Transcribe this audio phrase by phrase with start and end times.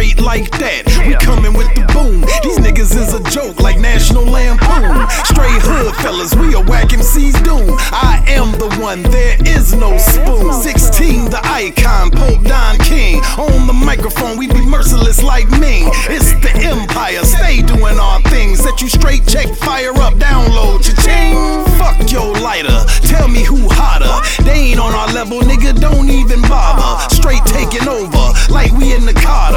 [0.00, 0.88] straight like that.
[1.04, 2.24] We coming with the boom.
[2.40, 4.96] These niggas is a joke like National Lampoon.
[5.28, 7.76] Straight hood fellas, we a whack MC's doom.
[7.92, 10.54] I am the one, there is no spoon.
[10.54, 13.20] 16, the icon, Pope Don King.
[13.36, 15.92] On the microphone, we be merciless like Ming.
[16.08, 18.60] It's the empire, stay doing our things.
[18.60, 21.36] Set you straight, check, fire up, download, cha-ching.
[21.76, 24.16] Fuck your lighter, tell me who hotter.
[24.44, 27.04] They ain't on our level, nigga, don't even bother.
[27.12, 29.49] Straight taking over, like we in the Carter.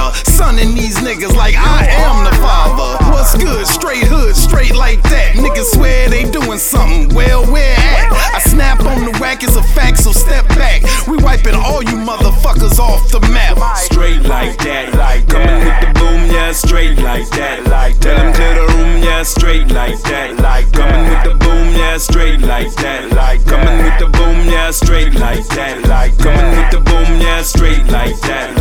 [0.53, 3.03] Sunning these niggas like I am the father.
[3.12, 3.66] What's good?
[3.66, 5.34] Straight hood, straight like that.
[5.34, 8.13] Niggas swear they doing something, well, where at?
[8.13, 10.84] I snap on the whack, it's a fact, so step back.
[11.07, 13.57] We wiping all you motherfuckers off the map.
[13.77, 18.31] Straight like that, like Coming with the boom, yeah, straight like that, like Tell them
[18.35, 22.71] clear the room, yeah, straight like that, like Coming with the boom, yeah, straight like
[22.76, 27.21] that, like Coming with the boom, yeah, straight like that, like Coming with the boom,
[27.21, 28.59] yeah, straight like that,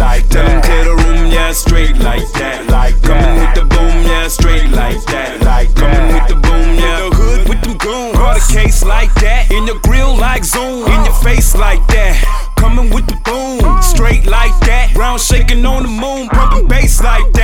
[8.85, 12.15] like that, in your grill like zoom, in your face like that.
[12.57, 14.95] Coming with the boom, straight like that.
[14.95, 17.42] Round shaking on the moon, pumping bass like that.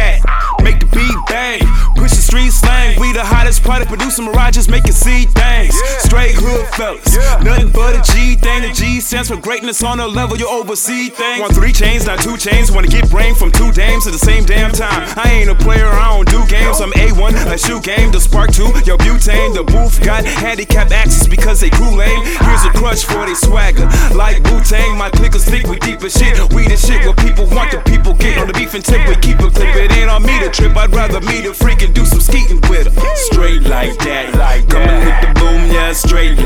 [3.18, 5.74] The hottest party producing mirages, making seed things.
[6.06, 8.62] Straight hood fellas, nothing but a G thing.
[8.62, 11.40] The G stands for greatness on a level you oversee things.
[11.40, 12.70] Want three chains, not two chains.
[12.70, 15.02] Wanna get brain from two dames at the same damn time.
[15.18, 16.80] I ain't a player, I don't do games.
[16.80, 19.50] I'm A1, a shoe game, the spark two, yo butane.
[19.52, 22.22] The booth got handicap access because they crew lame.
[22.22, 24.96] Here's a crutch for they swagger, like Wu Tang.
[24.96, 26.38] My clickers think we deep as shit.
[26.54, 29.02] We the shit what people want, the people get on the beef and tip.
[29.08, 30.76] We keep a clip, it ain't on me to trip.
[30.76, 32.60] I'd rather meet a freak and do some skeeting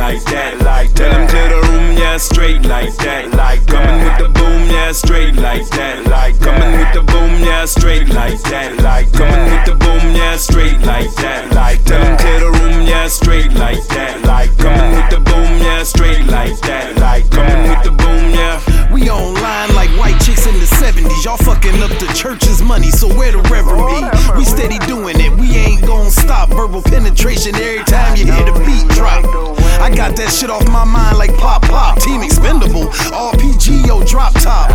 [0.02, 4.18] like that, like tell them clear the room, yeah, straight like that, like coming with
[4.18, 8.82] the boom, yeah, straight like that, like coming with the boom, yeah, straight like that,
[8.82, 12.82] like coming with the boom, yeah, straight like that, like tell them clear the room,
[12.82, 17.62] yeah, straight like that, like coming with the boom, yeah, straight like that, like coming
[17.70, 18.58] with the boom, yeah.
[18.92, 21.24] We online like white chicks in the 70s.
[21.24, 24.02] Y'all fucking up the church's money, so where the reverend be?
[24.36, 26.50] We steady doing it, we ain't gon' stop.
[26.50, 29.51] Verbal penetration every time you hear the beat drop.
[29.80, 31.98] I got that shit off my mind like pop pop.
[32.00, 34.70] Team expendable, RPG, yo, drop top.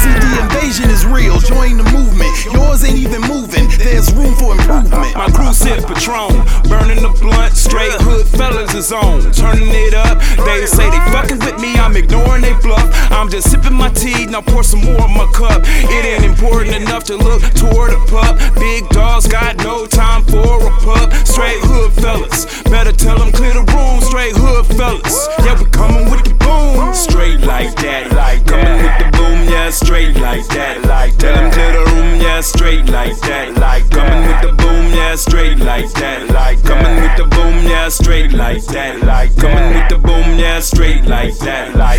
[0.00, 2.32] See, the invasion is real, join the movement.
[2.44, 5.14] Yours ain't even moving, there's room for improvement.
[5.16, 6.32] My crew sip Patron,
[6.68, 10.18] burning the blunt, straight hood fellas is on, turning it up.
[10.44, 12.88] They say they fucking with me, I'm ignoring they bluff.
[13.10, 15.62] I'm just sipping my tea, now pour some more in my cup.
[15.64, 18.38] It ain't important enough to look toward a pup.
[18.56, 21.12] Big dogs got no time for a pup.
[21.26, 23.32] Straight hood fellas, better tell them
[29.70, 33.88] yeah straight like that, like tell them clear the room, yeah straight like that, like
[33.90, 38.32] coming with the boom, yeah straight like that, like coming with the boom, yeah straight
[38.32, 41.89] like that, like coming with the boom, yeah straight like that, like